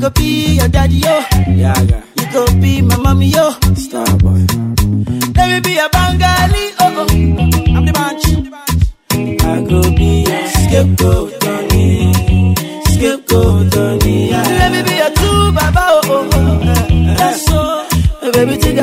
Go 0.00 0.08
be 0.10 0.54
your 0.56 0.68
daddy, 0.68 0.94
yo. 0.94 1.20
Yeah, 1.48 1.78
yeah. 1.82 2.02
You 2.16 2.32
go 2.32 2.46
be 2.60 2.80
my 2.80 2.96
mommy, 2.96 3.26
yo. 3.26 3.50
Star 3.76 4.06
boy. 4.16 4.46
Let 5.36 5.46
me 5.52 5.60
be 5.60 5.72
your 5.74 5.88
Bengali, 5.90 6.64
oh, 6.80 6.96
oh. 6.96 7.06
I'm 7.76 7.84
the 7.84 7.92
bunch. 7.92 8.24
I 9.44 9.62
go 9.68 9.82
be 9.94 10.24
your 10.24 10.46
scapegoat, 10.48 11.40
Tony. 11.40 12.14
Scapegoat, 12.94 13.72
Tony. 13.72 14.30
Yeah. 14.30 14.42
Let 14.42 14.72
me 14.72 14.82
be 14.88 14.96
your 14.96 15.10
true 15.10 15.52
baba, 15.52 15.84
oh, 15.84 16.00
oh, 16.04 16.30
oh. 16.32 16.86
Yes, 17.18 17.44
so. 17.44 17.86
Baby, 18.32 18.56
tigari 18.56 18.79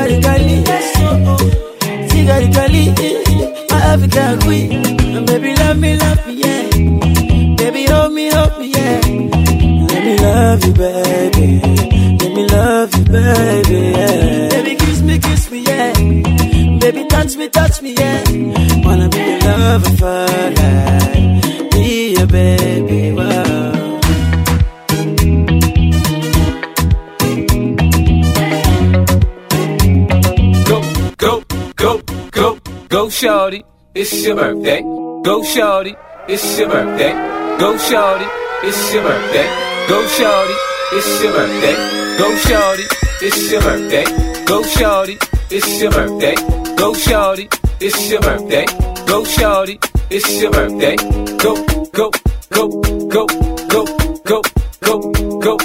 go, 32.89 33.09
shorty. 33.09 33.63
It's 33.95 34.25
your 34.25 34.35
birthday. 34.35 34.81
Go, 34.81 35.43
shorty. 35.43 35.95
It's 36.27 36.59
your 36.59 36.69
birthday. 36.69 37.11
Go, 37.59 37.77
shorty. 37.77 38.25
It's 38.63 38.94
your 38.94 39.03
birthday. 39.03 39.47
Go, 39.88 40.07
shorty. 40.07 40.53
It's 40.94 41.23
your 41.23 41.31
birthday. 41.31 42.17
Go, 42.17 42.33
shorty. 42.35 42.83
It's 43.21 43.52
your 43.52 43.61
birthday. 43.61 44.05
Go, 44.45 44.63
shorty. 44.63 45.17
It's 45.49 45.81
your 45.81 45.91
birthday. 45.91 46.35
Go, 46.75 46.94
shorty. 46.94 47.49
It's 47.79 48.11
your 48.11 48.21
birthday. 48.21 48.66
Go, 49.07 49.23
shorty. 49.23 49.79
It's 50.09 50.41
your 50.41 50.51
birthday. 50.51 50.95
Go, 51.38 51.55
go, 51.91 52.11
go, 52.51 52.67
go, 53.09 53.27
go, 53.27 53.27
go, 53.67 53.85
go, 54.25 54.41
go, 54.81 55.01
go, 55.01 55.11
go, 55.39 55.57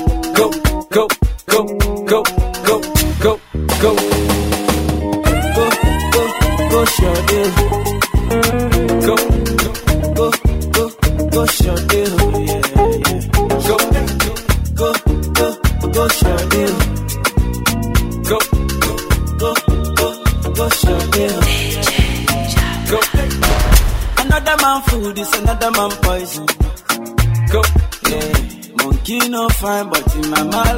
go, 0.91 1.09
go, 2.07 2.23
go, 2.65 2.81
go. 3.23 3.41
Go, 3.81 4.42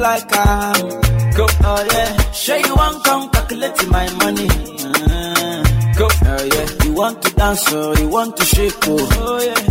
like 0.05 0.31
I'm. 0.31 0.89
go, 1.37 1.45
Oh 1.69 1.87
yeah, 1.91 2.31
sure 2.31 2.57
you 2.57 2.75
want 2.75 3.03
come 3.03 3.29
calculate 3.29 3.87
my 3.89 4.07
money. 4.21 4.47
Uh, 4.49 5.14
go, 5.97 6.07
oh 6.07 6.43
yeah, 6.53 6.67
you 6.85 6.93
want 6.93 7.21
to 7.23 7.29
dance 7.35 7.73
or 7.73 7.95
you 7.99 8.09
want 8.09 8.37
to 8.37 8.45
shake 8.45 8.73
oh. 8.87 9.09
Oh 9.11 9.41
yeah, 9.41 9.61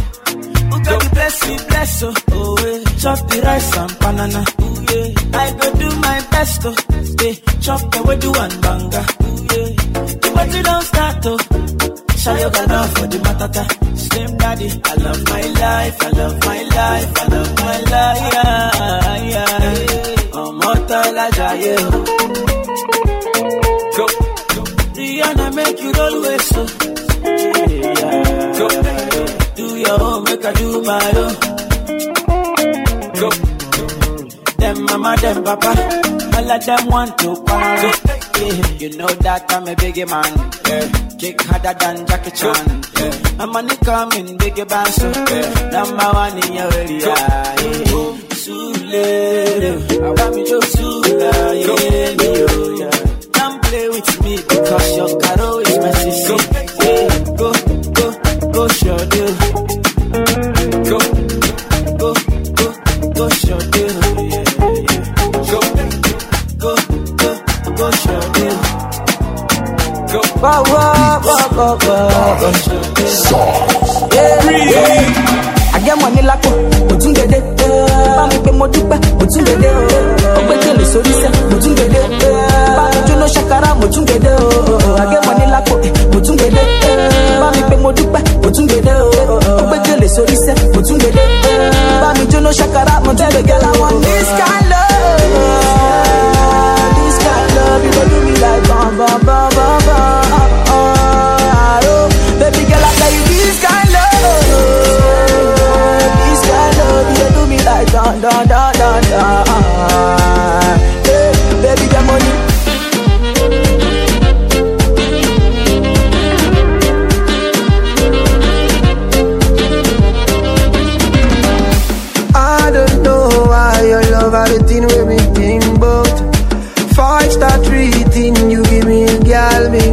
who 0.71 0.85
got 0.85 1.03
the 1.03 1.11
bless 1.13 1.37
me 1.49 1.57
bless 1.69 2.03
oh. 2.03 2.15
Oh 2.33 2.57
yeah, 2.65 2.85
chop 3.03 3.19
the 3.31 3.41
rice 3.43 3.77
and 3.77 3.99
banana. 4.01 4.43
Ooh 4.63 4.79
yeah, 4.91 5.39
I 5.39 5.51
go 5.61 5.69
do 5.83 5.89
my 6.01 6.19
best 6.31 6.63
oh. 6.65 6.75
Yeah, 7.21 7.35
chop 7.61 7.81
the 7.93 8.03
way 8.07 8.17
do 8.17 8.33
and 8.35 8.57
banga. 8.63 9.03
Ooh 9.25 9.43
yeah, 9.53 9.71
the 10.23 10.31
party 10.35 10.63
don't 10.63 10.83
start 10.85 11.27
oh. 11.27 11.39
Shayo 12.25 12.49
gana 12.53 12.79
for 12.95 13.07
the 13.07 13.19
matata. 13.19 13.65
Slim 13.99 14.37
daddy, 14.39 14.69
I 14.85 14.95
love 14.95 15.25
my 15.29 15.43
life, 15.43 16.03
I 16.03 16.09
love 16.11 16.41
my 16.41 16.63
life, 16.63 17.13
I 17.23 17.27
love 17.35 17.55
my 17.61 17.79
life. 17.95 18.33
Yeah, 18.35 19.29
yeah. 19.33 19.61
Ọmọ 20.45 20.71
tọ́lá 20.89 21.27
jayé 21.37 21.75
o. 21.79 21.91
go, 21.91 22.01
Rihanna 22.05 22.64
make 25.55 25.81
you 25.81 25.93
roll 25.93 26.21
with 26.21 26.43
so. 26.43 26.67
Go, 28.59 28.69
Do 29.57 29.77
your 29.77 30.01
own, 30.03 30.25
make 30.25 30.45
I 30.45 30.53
do 30.53 30.83
my 30.83 31.13
own. 31.23 31.35
go, 33.21 33.29
Them 34.59 34.85
mama, 34.85 35.17
them 35.21 35.45
papa, 35.45 35.73
all 36.37 36.51
of 36.51 36.67
them 36.67 36.87
want 36.89 37.19
to 37.19 37.35
quarrel. 37.47 37.93
Yeah. 38.35 38.79
You 38.79 38.97
know 38.99 39.07
that 39.07 39.45
I'm 39.49 39.67
a 39.69 39.75
biggie 39.75 40.09
man. 40.09 40.33
Yeah. 40.67 40.89
Kick 41.19 41.41
harder 41.43 41.75
than 41.79 42.07
Jackie 42.07 42.31
Chan. 42.33 42.83
Yeah. 42.99 43.43
I'm 43.43 43.53
money 43.53 43.77
coming, 43.77 44.37
biggie 44.39 44.69
band 44.69 44.89
so. 44.89 45.09
Yeah. 45.09 45.71
Number 45.71 46.09
one 46.13 46.37
in 46.45 46.53
your 46.53 46.73
area. 46.75 47.07
Yeah. 47.07 47.55
Sule, 48.45 49.05
I 50.03 50.11
want 50.11 50.35
me 50.37 50.43
to 50.45 50.61
Sula, 50.67 51.55
yeah, 51.55 51.75
yeah, 51.75 51.94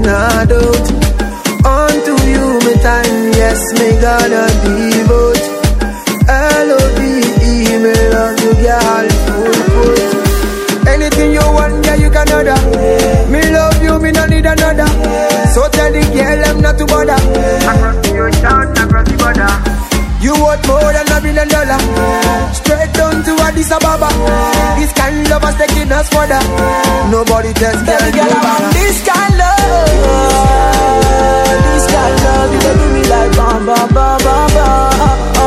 me 0.02 0.08
doubt. 0.50 0.88
Unto 1.62 2.14
you 2.26 2.46
me 2.66 2.74
time 2.82 3.32
yes 3.38 3.62
me 3.78 3.88
gonna 4.02 4.44
devote. 4.66 5.46
L-O-V-E 6.28 7.78
me 7.84 7.94
love 8.10 8.40
you 8.42 8.54
girl 8.66 9.08
full 9.26 9.58
put. 9.74 10.88
Anything 10.88 11.34
you 11.34 11.46
want 11.54 11.86
yeah 11.86 11.96
you 11.96 12.10
can 12.10 12.32
order. 12.34 12.58
Me 13.30 13.42
love 13.52 13.82
you 13.84 14.00
me 14.00 14.12
no 14.12 14.26
need 14.26 14.46
another. 14.46 14.90
So 15.54 15.70
tell 15.70 15.92
the 15.92 16.02
girl 16.14 16.46
I'm 16.46 16.62
not 16.62 16.78
to 16.80 16.86
bother. 16.86 17.20
Across 17.70 17.98
the 18.08 18.20
ocean 18.20 18.72
across 18.82 19.08
the 19.08 19.16
border. 19.22 19.54
You 20.22 20.34
worth 20.44 20.66
more 20.68 20.94
it's 23.62 23.70
a. 23.70 23.78
This 24.80 24.92
kind 24.94 25.22
of 25.22 25.30
love 25.30 25.44
is 25.44 25.54
taking 25.56 25.92
us 25.92 26.10
further. 26.10 26.42
Nobody 27.12 27.54
tells 27.54 27.84
me 27.84 27.94
about 27.94 28.74
this 28.74 29.06
kind 29.08 29.34
of 29.34 29.40
love. 29.40 30.82
This 31.70 31.86
kind 31.94 32.16
of 32.18 32.24
love, 32.26 32.54
you 32.54 32.60
do 32.74 32.90
me 32.92 33.04
like 33.08 33.32
bam 33.38 33.66
bam 33.68 33.94
bam 33.94 34.18
bam 34.18 34.50
bam. 34.50 35.41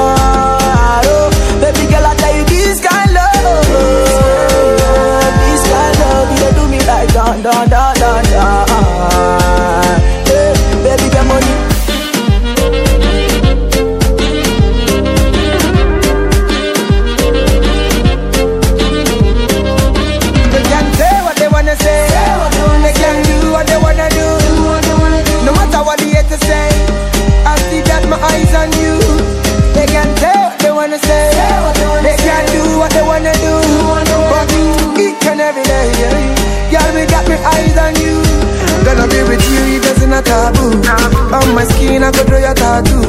clean, 41.95 42.03
I 42.03 42.11
could 42.11 42.27
do 42.27 42.39
your 42.39 42.55
tattoo. 42.55 43.03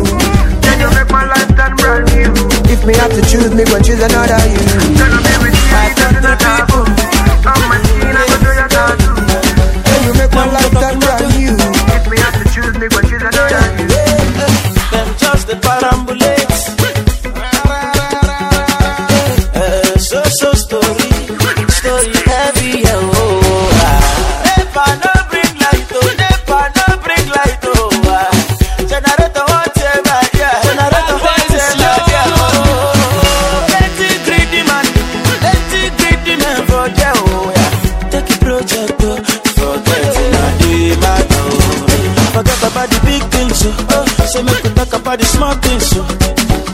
Then 0.61 0.79
you 0.79 0.89
make 0.93 1.09
my 1.09 1.25
life 1.25 1.49
that 1.57 1.73
brand 1.77 2.05
new. 2.13 2.29
If 2.69 2.85
me 2.85 2.93
have 2.95 3.11
to 3.17 3.21
choose, 3.25 3.53
me 3.53 3.65
go 3.65 3.81
choose 3.81 4.01
another 4.01 4.37
you. 4.45 4.61
Gonna 4.97 5.21
be 5.25 5.33
with 5.41 5.57
you, 5.57 6.74
over 45.05 45.17
the 45.17 45.25
small 45.25 45.53
things. 45.55 45.85
So. 45.87 46.01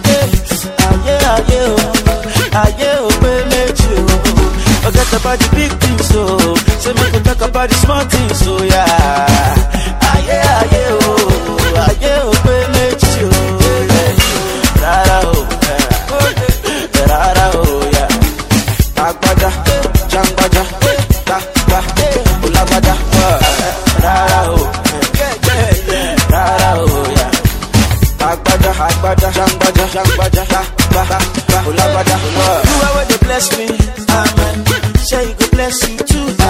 Hey, 0.08 0.32
ah 0.80 0.96
yeah, 1.06 1.32
ah 1.32 1.40
yeah, 1.52 1.76
oh, 1.76 2.54
ah 2.54 2.70
yeah, 2.80 3.04
oh, 3.04 3.12
baby, 3.22 3.56
you. 3.84 4.06
Oh. 4.08 4.48
Forget 4.84 5.12
about 5.14 5.38
the 5.40 5.48
big 5.56 5.72
things. 5.80 6.06
So, 6.08 6.22
say 6.80 6.94
make 6.94 7.14
go 7.14 7.20
talk 7.22 7.42
about 7.50 7.70
the 7.70 7.76
small 7.76 8.04
things. 8.06 8.40
So 8.40 8.64
yeah. 8.64 8.91
bada, 28.46 28.72
hot 28.80 28.96
bada, 29.04 29.30
jam 29.36 29.52
bada, 29.62 29.86
jam 29.94 30.08
bada, 30.20 30.44
ba 30.52 30.62
ba, 30.94 31.02
ha, 31.10 31.20
ba, 31.50 31.58
hula 31.66 31.86
bada. 31.96 32.16
You 32.68 32.78
are 32.86 32.94
what 32.96 33.08
they 33.10 33.20
bless 33.26 33.46
me, 33.58 33.66
amen. 34.20 34.56
Say 35.10 35.28
you 35.30 35.36
go 35.40 35.46
bless 35.52 35.90
you 35.90 35.98
too. 35.98 36.41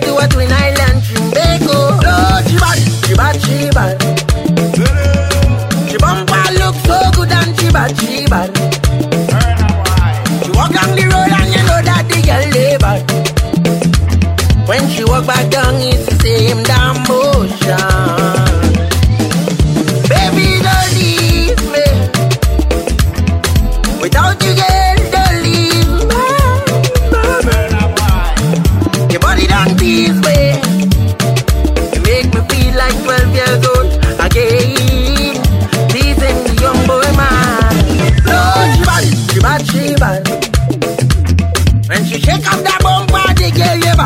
do 0.00 0.18
a 0.18 0.26
29 0.26 0.65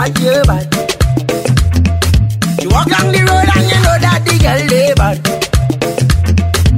bad, 0.00 0.19
you 0.19 0.42
bad. 0.49 0.66
She 2.61 2.66
walk 2.69 2.87
down 2.88 3.12
the 3.12 3.21
road 3.28 3.49
and 3.57 3.66
you 3.71 3.78
know 3.85 3.97
that 4.04 4.21
the 4.25 4.35
girl 4.45 4.62
they 4.73 4.95
bad. 4.97 5.19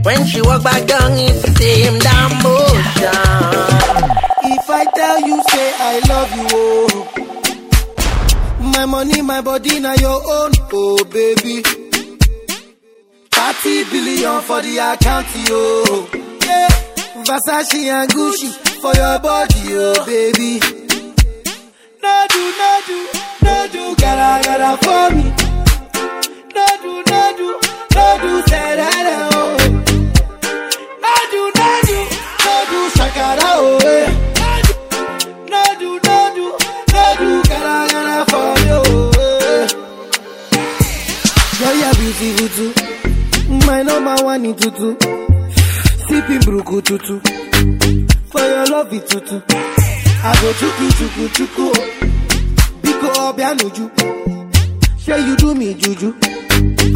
When 0.04 0.26
she 0.26 0.40
walk 0.42 0.62
back 0.64 0.86
down, 0.86 1.12
it's 1.12 1.42
the 1.42 1.52
same 1.54 1.98
damn 2.00 2.42
motion. 2.42 3.14
If 4.44 4.68
I 4.70 4.84
tell 4.96 5.20
you, 5.20 5.42
say 5.50 5.72
I 5.78 6.00
love 6.08 6.30
you, 6.36 6.46
oh. 6.50 7.08
My 8.74 8.86
money, 8.86 9.22
my 9.22 9.40
body, 9.40 9.78
now 9.80 9.94
your 9.94 10.20
own, 10.24 10.52
oh 10.72 11.04
baby. 11.04 11.62
30 13.30 13.84
billion 13.90 14.40
for 14.42 14.60
the 14.62 14.78
account, 14.78 15.26
yo. 15.48 16.08
Yeah. 16.46 16.68
Versace 17.24 17.86
and 17.86 18.10
Gucci 18.10 18.50
for 18.80 18.94
your 18.94 19.18
body, 19.20 19.76
oh 19.76 20.04
baby. 20.06 20.81
No 22.02 22.26
do, 22.28 22.42
no 22.60 22.70
do, 22.86 22.98
no 23.44 23.54
do, 23.72 23.82
gotta, 23.96 24.30
gotta 24.44 24.70
for 24.84 25.06
me. 25.16 25.24
No 26.54 26.66
do, 26.82 26.92
no 27.10 27.22
do, 27.38 27.48
no 27.94 28.06
do, 28.22 28.32
say 28.48 28.70
that, 28.76 29.06
oh. 29.32 29.56
No 31.04 31.14
do, 31.32 31.42
no 31.58 31.68
do, 31.88 31.98
no 32.44 32.54
do, 32.70 32.78
shakara, 32.96 33.50
oh. 33.54 33.78
No 35.52 35.62
do, 35.78 35.90
no 36.06 36.18
do, 36.36 36.46
no 36.92 37.04
do, 37.20 37.30
gotta, 37.48 37.76
gotta 37.92 38.16
for 38.30 38.50
you. 38.68 38.80
Girl, 41.58 41.74
you're 41.80 41.94
beautiful 41.94 42.48
too. 42.56 43.66
My 43.66 43.78
number 43.82 44.16
one 44.24 44.44
in 44.44 44.54
tutu. 44.56 44.96
Sipping 46.08 46.40
burukutu. 46.40 47.16
For 48.30 48.40
your 48.40 48.66
love 48.66 48.92
it 48.92 49.06
tutu. 49.08 49.36
I 50.32 50.34
go 50.40 50.52
chuku 50.58 50.86
chuku 50.98 51.28
chuku. 51.36 51.66
Biko 52.82 53.08
obianuju. 53.28 53.84
Say 54.98 55.20
you 55.26 55.36
do 55.36 55.54
me 55.54 55.74
juju. 55.74 56.12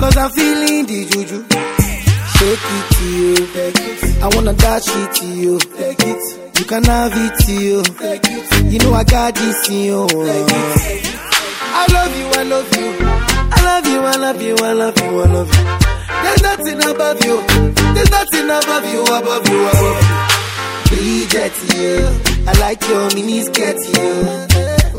Cause 0.01 0.17
I'm 0.17 0.31
feeling 0.31 0.87
the 0.87 1.05
juju. 1.11 1.45
Shake 2.33 2.69
it 2.77 2.85
to 2.95 3.05
you. 3.19 3.35
I 4.23 4.29
wanna 4.35 4.55
dash 4.55 4.89
it 4.89 5.15
to 5.17 5.27
you. 5.27 5.59
Take 5.59 6.01
it. 6.01 6.59
You 6.59 6.65
can 6.65 6.85
have 6.85 7.13
it 7.15 7.39
to 7.45 7.53
you. 7.53 7.83
Take 7.83 8.23
it. 8.25 8.73
You 8.73 8.79
know 8.79 8.95
I 8.95 9.05
got 9.05 9.35
this 9.35 9.69
in 9.69 9.85
you. 9.85 10.07
I 10.09 11.87
love 11.93 12.17
you, 12.17 12.27
I 12.41 12.43
love 12.43 12.77
you. 12.77 12.87
I 13.53 13.63
love 13.69 13.87
you, 13.87 14.01
I 14.01 14.17
love 14.17 14.43
you, 14.43 14.57
I 14.57 14.73
love 14.73 14.99
you, 14.99 15.21
I 15.21 15.27
love 15.37 15.51
you. 15.55 15.65
There's 16.23 16.43
nothing 16.43 16.79
above 16.91 17.25
you. 17.25 17.37
There's 17.95 18.11
nothing 18.11 18.47
above 18.47 18.85
you, 18.93 19.03
above 19.03 19.49
you, 19.49 19.61
above 19.69 20.01
you. 20.01 20.97
Bridget, 20.97 21.55
you. 21.75 22.36
I 22.49 22.53
like 22.61 22.83
your 22.89 23.07
mini 23.15 23.41
skirt, 23.43 23.77
you. 23.95 24.11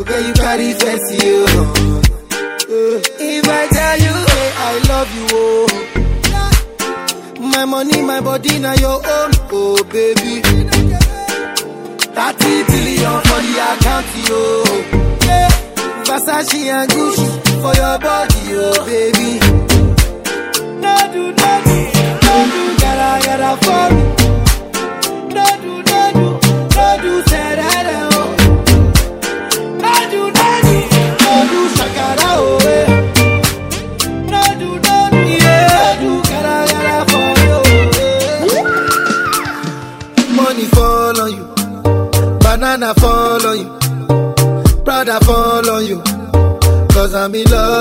Okay, 0.01 0.22
you 0.27 0.34
carry 0.34 0.74
fancy, 0.74 1.16
you. 1.25 1.46
If 3.20 3.46
I 3.48 3.68
tell 3.68 3.98
you, 4.06 4.13
hey, 4.32 4.50
I 4.58 4.72
love 4.89 5.10
you, 5.16 5.27
oh. 5.32 5.68
My 7.39 7.66
money, 7.66 8.01
my 8.04 8.20
body, 8.22 8.60
now 8.60 8.74
your 8.75 8.96
own, 8.96 9.32
oh 9.51 9.84
baby. 9.92 10.42
30 12.18 12.63
billion 12.70 13.22
for 13.27 13.42
the 13.46 13.54
account, 13.70 14.08
yo. 14.27 14.39
Yeah. 15.25 15.50
Versace 16.04 16.62
and 16.68 16.89
Gucci 16.92 17.27
for 17.62 17.74
your 17.75 17.98
body, 18.00 18.42
oh 18.51 18.86
baby. 18.86 19.39
No 20.82 20.96
do, 21.13 21.24
no 21.32 21.51
do, 21.66 21.77
no 22.25 22.36
do, 22.51 22.62
gotta, 22.82 23.10
gotta 23.25 23.51
for 23.66 23.86
me. 23.96 24.17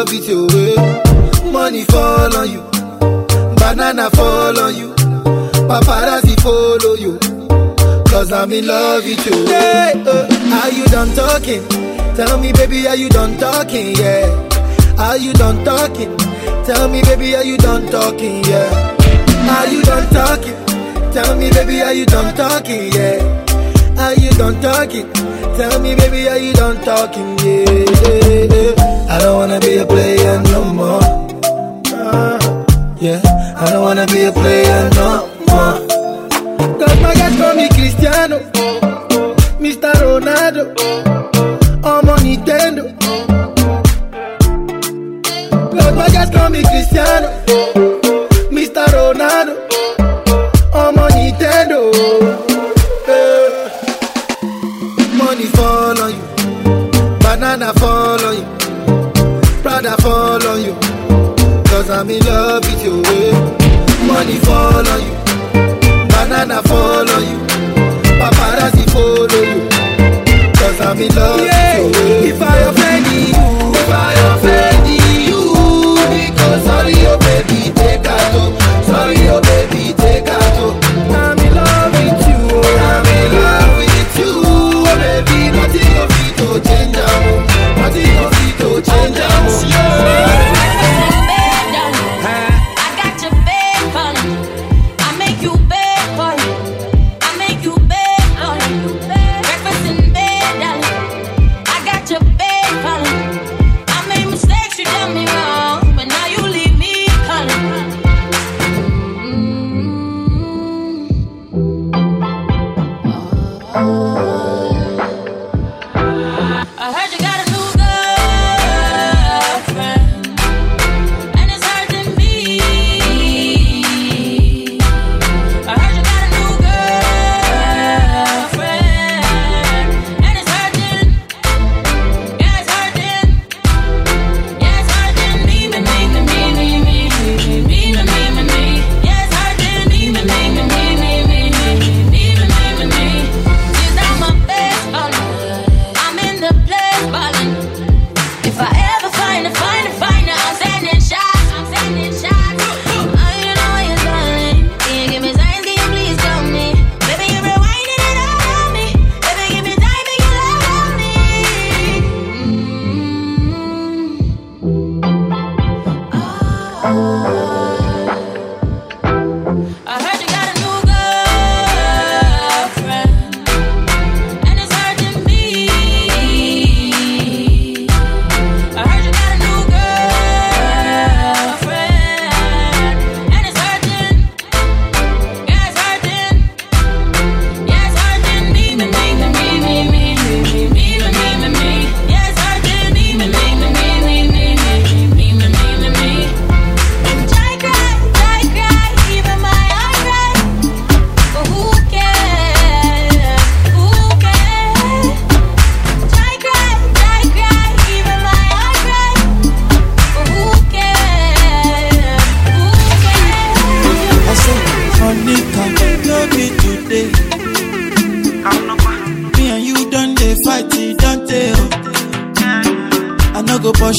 Love 0.06 0.12
with 0.12 0.28
you. 0.28 0.46
eh. 0.76 1.50
Money 1.50 1.84
fall 1.84 2.36
on 2.36 2.50
you. 2.50 2.60
Banana 3.56 4.10
fall 4.10 4.58
on 4.60 4.74
you. 4.76 4.94
Paparazzi 5.68 6.38
follow 6.40 6.94
you. 6.94 7.18
Cause 8.08 8.32
I'm 8.32 8.52
in 8.52 8.66
love 8.66 9.04
with 9.04 9.26
you. 9.26 9.46
Hey, 9.46 9.92
uh, 10.06 10.62
are 10.62 10.70
you 10.70 10.84
done 10.86 11.14
talking? 11.14 11.66
Tell 12.14 12.38
me, 12.40 12.52
baby, 12.52 12.86
are 12.86 12.96
you 12.96 13.08
done 13.08 13.36
talking? 13.38 13.94
Yeah. 13.96 14.26
Are 14.98 15.16
you 15.18 15.32
done 15.34 15.64
talking? 15.64 16.16
Tell 16.64 16.88
me, 16.88 17.02
baby, 17.02 17.34
are 17.36 17.44
you 17.44 17.56
done 17.58 17.86
talking? 17.90 18.44
Yeah. 18.44 18.94
Are 19.48 19.68
you 19.68 19.82
done 19.82 20.08
talking? 20.12 21.12
Tell 21.12 21.36
me, 21.36 21.50
baby, 21.50 21.82
are 21.82 21.92
you 21.92 22.06
done 22.06 22.34
talking? 22.36 22.92
Yeah. 22.92 23.44
Are 23.98 24.14
you 24.14 24.30
done 24.32 24.60
talking? 24.60 25.12
Tell 25.56 25.80
me, 25.80 25.94
baby, 25.96 26.28
are 26.28 26.38
you 26.38 26.52
done 26.52 26.76
talking? 26.84 27.38
Yeah, 27.38 27.64
yeah, 27.70 28.54
yeah. 28.54 28.75
I 29.16 29.18
don't 29.18 29.36
wanna 29.38 29.58
be 29.60 29.78
a 29.78 29.86
player 29.86 30.42
no 30.52 30.64
more. 30.78 31.00
Yeah, 33.00 33.18
I 33.56 33.64
don't 33.72 33.82
wanna 33.82 34.06
be 34.08 34.24
a 34.24 34.32
player 34.32 34.90
no 34.92 35.26
more. 35.48 35.76
My 37.00 37.68
Cristiano, 37.76 38.38
Mr. 39.58 39.90
Ronaldo, 40.04 40.64
I'm 41.82 42.08
Nintendo. 42.24 42.84
My 45.96 46.08
guys 46.14 46.28
call 46.28 46.50
Cristiano, 46.70 47.28
Mr. 48.56 48.84
Ronaldo, 48.96 49.54
I'm 50.74 50.96
Nintendo. 51.16 51.80
Money 55.16 55.46
fall 55.56 56.00
on 56.02 56.10
you, 56.12 56.24
banana 57.22 57.72
fall 57.80 57.85
I'm 61.96 62.10
in 62.10 62.22
love 62.26 62.62
with 62.62 62.84
you. 62.84 63.00
Money 64.06 64.36
fall 64.44 64.86
on 64.86 65.00
you, 65.00 65.14
banana 66.12 66.62
fall 66.64 67.08
on 67.08 67.22
you, 67.24 67.38
paparazzi 68.20 68.84
follow 68.92 69.40
you. 69.50 69.66
Cause 70.58 70.78
I'm 70.82 71.00
in 71.00 71.14
love 71.14 71.40
with 71.40 71.96
you. 71.96 72.34
If 72.34 72.42
I 72.42 72.75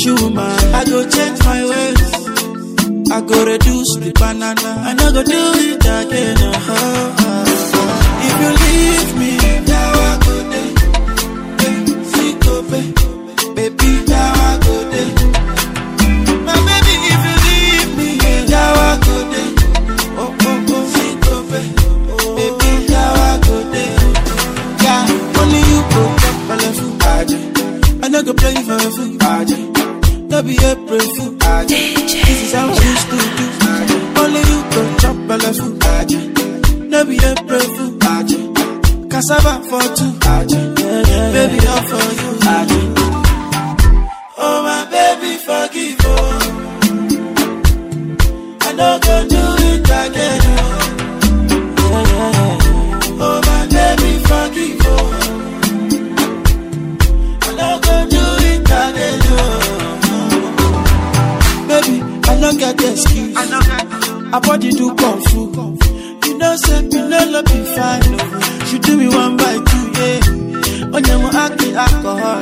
pursue 0.08 0.30
man. 0.30 0.76
I 0.76 0.86
go 0.86 1.08
change 1.10 1.40
my 1.44 1.64
ways. 1.66 3.12
I 3.12 3.22
go 3.22 3.46
reduce 3.46 3.96
the 3.98 4.12
banana. 4.16 4.84
I 4.86 4.94
no 4.94 5.12
go 5.12 5.24
do 5.24 5.52
it 5.56 5.87
No 30.38 30.44
be 30.44 30.56
April 30.64 31.17
I 63.40 64.40
body 64.40 64.72
do 64.72 64.96
kung 64.96 65.22
fu. 65.30 65.42
You 66.26 66.38
know, 66.40 66.56
say 66.58 66.82
be 66.82 66.98
fine. 66.98 68.02
Oh. 68.06 68.18
No. 68.18 68.66
She 68.66 68.80
do 68.80 68.98
me 68.98 69.08
one 69.08 69.38
by 69.38 69.54
two, 69.70 69.86
yeah. 69.94 70.96
On 70.96 71.04
your 71.06 71.30
acting 71.36 71.76
alcohol. 71.76 72.42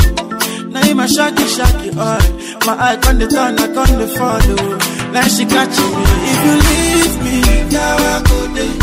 Now 0.71 0.85
you 0.85 0.95
my 0.95 1.05
shaky 1.07 1.45
shaky 1.47 1.89
all. 1.99 2.23
My 2.65 2.73
eye 2.79 2.99
on 3.07 3.19
the 3.19 3.27
turn, 3.27 3.59
I 3.59 3.67
on 3.67 3.91
the 3.99 4.07
follow. 4.17 4.55
Oh. 4.57 5.11
Now 5.11 5.27
she 5.27 5.43
catching 5.45 5.93
me. 5.99 6.05
If 6.31 6.39
you 6.45 6.55
leave 6.69 7.15
me, 7.25 7.35
now 7.71 7.97
I 7.97 8.23
go 8.23 8.37
there. 8.55 8.75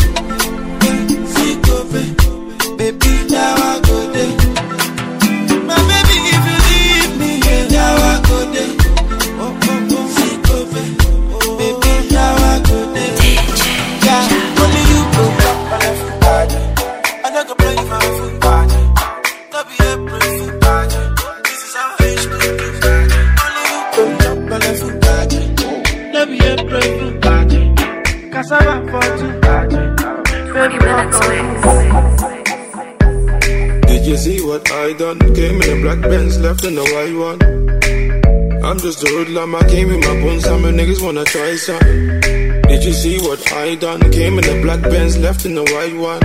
Baby, 2.77 3.13
now 3.29 3.55
I 3.55 3.79
go 3.79 3.82
I 34.93 34.95
done? 34.95 35.19
Came 35.33 35.59
in 35.59 35.79
a 35.79 35.81
black 35.81 36.01
Benz, 36.01 36.39
left 36.39 36.63
in 36.65 36.75
the 36.75 36.83
white 36.93 37.15
one. 37.17 37.39
I'm 38.63 38.77
just 38.77 39.03
a 39.03 39.07
hoodlum, 39.07 39.55
I 39.55 39.67
came 39.67 39.89
in 39.89 39.99
my 39.99 40.21
bones, 40.21 40.43
some 40.43 40.61
niggas 40.61 41.01
wanna 41.01 41.23
try 41.25 41.55
some. 41.55 41.79
Did 42.69 42.83
you 42.83 42.93
see 42.93 43.17
what 43.17 43.41
I 43.53 43.73
done? 43.73 44.01
Came 44.11 44.37
in 44.37 44.45
a 44.45 44.61
black 44.61 44.81
Benz, 44.81 45.17
left 45.17 45.45
in 45.45 45.55
the 45.55 45.63
white 45.63 45.95
one. 45.97 46.21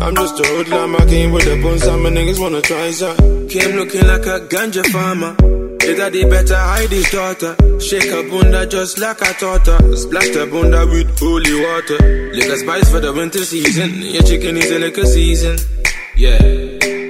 I'm 0.00 0.14
just 0.14 0.38
a 0.38 0.46
hoodlum, 0.46 0.94
I 0.94 1.06
came 1.06 1.32
with 1.32 1.44
the 1.44 1.60
bones, 1.60 1.82
some 1.82 2.04
niggas 2.04 2.38
wanna 2.38 2.62
try 2.62 2.92
some. 2.92 3.16
Came 3.48 3.74
looking 3.74 4.06
like 4.06 4.26
a 4.26 4.46
ganja 4.46 4.86
farmer. 4.86 5.34
His 5.82 5.98
daddy 5.98 6.24
better 6.26 6.56
hide 6.56 6.90
his 6.90 7.10
daughter. 7.10 7.56
Shake 7.80 8.12
a 8.12 8.22
bunda 8.30 8.64
just 8.66 8.98
like 9.00 9.18
taught 9.40 9.66
her. 9.66 9.96
Splash 9.96 10.28
the 10.28 10.46
bunda 10.46 10.86
with 10.86 11.18
holy 11.18 11.54
water. 11.64 11.98
Liquor 12.32 12.58
spice 12.58 12.88
for 12.92 13.00
the 13.00 13.12
winter 13.12 13.44
season. 13.44 14.02
Your 14.02 14.22
chicken 14.22 14.56
is 14.56 14.70
a 14.70 14.78
liquor 14.78 15.06
season. 15.06 15.58
Yeah. 16.14 17.09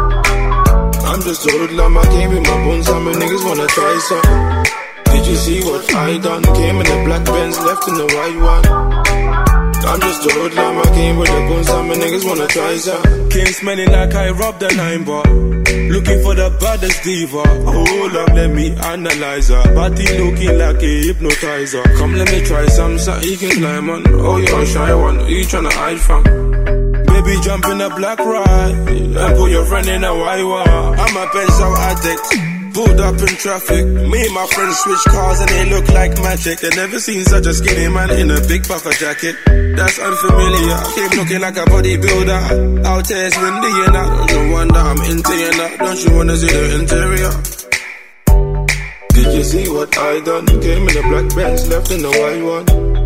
I'm 1.11 1.19
just 1.19 1.45
a 1.45 1.51
hoodlum, 1.51 1.97
I 1.97 2.05
came 2.05 2.29
with 2.29 2.47
my 2.47 2.55
bones, 2.63 2.85
some 2.85 3.05
niggas 3.05 3.43
wanna 3.43 3.67
try 3.67 3.97
some. 4.07 4.63
Did 5.11 5.27
you 5.27 5.35
see 5.35 5.59
what 5.59 5.93
I 5.93 6.17
done? 6.17 6.41
Came 6.41 6.77
in 6.79 6.85
the 6.87 7.03
black 7.03 7.25
Benz, 7.25 7.59
left 7.59 7.85
in 7.89 7.95
the 7.95 8.05
white 8.15 8.39
one. 8.39 8.65
I'm 9.91 9.99
just 9.99 10.25
a 10.25 10.31
hoodlum, 10.31 10.77
I 10.77 10.85
came 10.95 11.17
with 11.17 11.27
the 11.27 11.41
bones, 11.49 11.67
some 11.67 11.89
niggas 11.89 12.25
wanna 12.25 12.47
try 12.47 12.77
some. 12.77 13.29
Came 13.29 13.47
smelling 13.47 13.91
like 13.91 14.15
I 14.15 14.29
robbed 14.29 14.63
a 14.63 14.73
nine 14.73 15.03
bar. 15.03 15.25
Looking 15.91 16.23
for 16.23 16.33
the 16.33 16.49
baddest 16.61 17.03
diva. 17.03 17.43
Hold 17.69 18.15
up, 18.15 18.29
let 18.29 18.49
me 18.49 18.71
analyze 18.71 19.49
her. 19.49 19.75
Body 19.75 20.07
looking 20.17 20.57
like 20.57 20.81
a 20.81 20.93
hypnotizer. 21.07 21.83
Come, 21.97 22.13
let 22.15 22.31
me 22.31 22.39
try 22.45 22.65
some, 22.67 22.97
something 22.97 23.29
you 23.29 23.35
can 23.35 23.51
climb 23.59 23.89
on. 23.89 24.07
Oh, 24.07 24.37
you're 24.37 24.61
a 24.61 24.65
shy 24.65 24.95
one. 24.95 25.27
You 25.27 25.43
tryna 25.43 25.73
hide 25.73 25.99
from? 25.99 26.40
Baby, 27.23 27.39
jump 27.43 27.65
in 27.67 27.81
a 27.81 27.89
black 27.95 28.17
ride 28.17 28.73
and 28.89 29.37
put 29.37 29.51
your 29.51 29.65
friend 29.65 29.87
in 29.87 30.03
a 30.03 30.13
white 30.15 30.43
one. 30.43 30.67
I'm 30.67 31.17
a 31.17 31.27
pencil 31.29 31.75
addict. 31.77 32.73
Pulled 32.73 32.99
up 32.99 33.19
in 33.19 33.35
traffic. 33.37 33.85
Me 33.85 34.25
and 34.25 34.33
my 34.33 34.47
friends 34.47 34.77
switch 34.79 35.03
cars 35.13 35.39
and 35.41 35.49
they 35.49 35.69
look 35.69 35.87
like 35.89 36.17
magic. 36.23 36.59
They 36.61 36.69
never 36.69 36.99
seen 36.99 37.23
such 37.25 37.45
a 37.45 37.53
skinny 37.53 37.93
man 37.93 38.09
in 38.11 38.31
a 38.31 38.41
big 38.47 38.67
puffer 38.67 38.91
jacket. 38.93 39.35
That's 39.45 39.99
unfamiliar. 39.99 40.77
Came 40.95 41.19
looking 41.19 41.41
like 41.41 41.57
a 41.57 41.65
bodybuilder. 41.69 42.85
Out 42.85 43.07
here 43.07 43.25
it's 43.27 43.37
windy 43.37 43.67
I 43.69 44.25
don't 44.27 44.51
wonder 44.51 44.79
I'm 44.79 44.97
into 45.01 45.33
you 45.35 45.51
now. 45.51 45.77
Don't 45.77 46.03
you 46.03 46.15
wanna 46.15 46.37
see 46.37 46.47
the 46.47 46.79
interior? 46.79 47.33
Did 49.13 49.33
you 49.35 49.43
see 49.43 49.69
what 49.69 49.95
I 49.95 50.21
done? 50.21 50.47
Came 50.47 50.89
in 50.89 50.97
a 50.97 51.01
black 51.03 51.35
Benz, 51.35 51.69
left 51.69 51.91
in 51.91 52.01
the 52.01 52.09
white 52.09 52.41
one. 52.41 53.00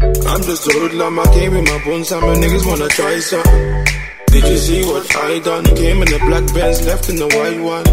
I'm 0.00 0.42
just 0.42 0.66
a 0.68 0.72
hoodlum, 0.78 1.18
I 1.18 1.24
came 1.34 1.54
with 1.54 1.64
my 1.64 1.84
bones, 1.84 2.08
some 2.08 2.22
niggas 2.22 2.66
wanna 2.66 2.88
try 2.88 3.18
some. 3.18 3.42
Did 4.28 4.44
you 4.44 4.56
see 4.56 4.84
what 4.84 5.16
I 5.16 5.38
done? 5.40 5.64
Came 5.64 6.02
in 6.02 6.08
the 6.08 6.18
black 6.26 6.46
Benz, 6.54 6.86
left 6.86 7.08
in 7.08 7.16
the 7.16 7.26
white 7.26 7.60
one. 7.60 7.86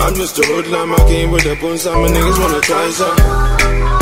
I'm 0.00 0.14
just 0.14 0.38
a 0.38 0.42
hoodlum, 0.42 0.92
I 0.92 0.98
came 1.08 1.30
with 1.30 1.44
the 1.44 1.54
bones, 1.60 1.82
some 1.82 1.94
niggas 1.94 2.38
wanna 2.40 2.60
try 2.60 2.90
some. 2.90 3.99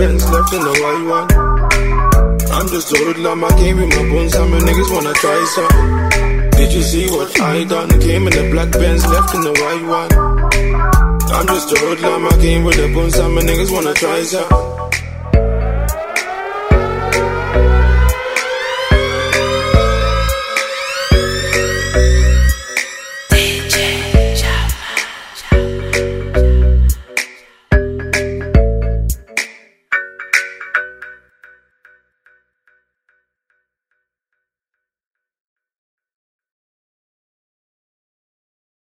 Left 0.00 0.54
in 0.54 0.62
the 0.62 0.72
one. 1.10 1.28
I'm 2.52 2.66
just 2.68 2.90
a 2.90 2.96
hoodlum, 2.96 3.44
I 3.44 3.50
came 3.50 3.76
with 3.76 3.90
my 3.90 4.08
bones, 4.08 4.34
and 4.34 4.50
my 4.50 4.58
niggas 4.58 4.90
wanna 4.90 5.12
try 5.12 5.44
some. 5.44 6.50
Did 6.52 6.72
you 6.72 6.82
see 6.82 7.06
what 7.10 7.38
I 7.38 7.64
done? 7.64 7.90
Came 8.00 8.26
in 8.26 8.32
the 8.32 8.48
black 8.50 8.72
Benz, 8.72 9.06
left 9.06 9.34
in 9.34 9.42
the 9.42 9.52
white 9.52 9.84
one. 9.84 10.10
I'm 11.36 11.46
just 11.48 11.72
a 11.72 11.78
hoodlum, 11.80 12.26
I 12.28 12.36
came 12.40 12.64
with 12.64 12.76
the 12.76 12.88
bones, 12.94 13.18
and 13.18 13.34
my 13.34 13.42
niggas 13.42 13.70
wanna 13.70 13.92
try 13.92 14.22
some. 14.22 14.99